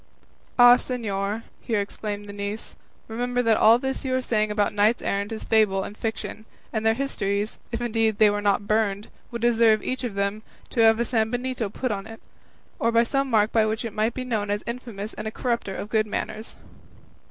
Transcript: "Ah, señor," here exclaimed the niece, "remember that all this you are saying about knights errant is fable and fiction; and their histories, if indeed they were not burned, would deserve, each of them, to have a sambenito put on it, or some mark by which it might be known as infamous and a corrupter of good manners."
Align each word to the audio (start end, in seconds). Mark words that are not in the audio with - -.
"Ah, 0.57 0.77
señor," 0.77 1.43
here 1.59 1.79
exclaimed 1.79 2.25
the 2.25 2.33
niece, 2.33 2.75
"remember 3.07 3.43
that 3.43 3.55
all 3.57 3.77
this 3.77 4.03
you 4.03 4.15
are 4.15 4.21
saying 4.23 4.49
about 4.49 4.73
knights 4.73 5.03
errant 5.03 5.31
is 5.31 5.43
fable 5.43 5.83
and 5.83 5.95
fiction; 5.95 6.45
and 6.73 6.83
their 6.83 6.95
histories, 6.95 7.59
if 7.71 7.79
indeed 7.81 8.17
they 8.17 8.27
were 8.31 8.41
not 8.41 8.67
burned, 8.67 9.09
would 9.29 9.43
deserve, 9.43 9.83
each 9.83 10.03
of 10.03 10.15
them, 10.15 10.41
to 10.71 10.79
have 10.81 10.99
a 10.99 11.05
sambenito 11.05 11.69
put 11.71 11.91
on 11.91 12.07
it, 12.07 12.19
or 12.79 13.05
some 13.05 13.29
mark 13.29 13.51
by 13.51 13.63
which 13.63 13.85
it 13.85 13.93
might 13.93 14.15
be 14.15 14.23
known 14.23 14.49
as 14.49 14.63
infamous 14.65 15.13
and 15.13 15.27
a 15.27 15.31
corrupter 15.31 15.75
of 15.75 15.87
good 15.87 16.07
manners." 16.07 16.55